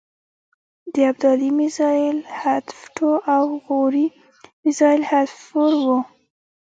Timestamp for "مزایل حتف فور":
4.63-5.73